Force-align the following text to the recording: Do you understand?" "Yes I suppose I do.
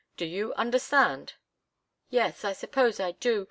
Do 0.17 0.25
you 0.25 0.51
understand?" 0.55 1.35
"Yes 2.09 2.43
I 2.43 2.53
suppose 2.53 2.99
I 2.99 3.11
do. 3.11 3.39